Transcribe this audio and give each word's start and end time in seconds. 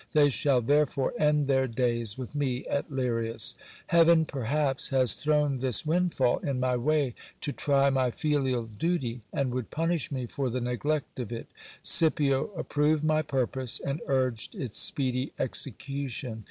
They 0.13 0.31
shall 0.31 0.61
therefore 0.61 1.13
end 1.19 1.45
their 1.45 1.67
days 1.67 2.17
with 2.17 2.33
me 2.33 2.65
at 2.65 2.89
Lirias. 2.89 3.53
Heaven, 3.85 4.25
perhaps, 4.25 4.89
has 4.89 5.13
thrown 5.13 5.57
this 5.57 5.85
windfall 5.85 6.39
in 6.39 6.59
my 6.59 6.75
way 6.75 7.13
to 7.41 7.51
try 7.51 7.91
my 7.91 8.09
filial 8.09 8.63
duty, 8.63 9.21
and 9.31 9.53
would 9.53 9.69
punish 9.69 10.11
me 10.11 10.25
for 10.25 10.49
the 10.49 10.59
neglect 10.59 11.19
of 11.19 11.31
it. 11.31 11.45
Scipio 11.83 12.49
approved 12.55 13.03
my 13.03 13.21
purpose, 13.21 13.79
and 13.79 14.01
urged 14.07 14.55
its 14.55 14.79
speedy 14.79 15.33
execution. 15.37 16.39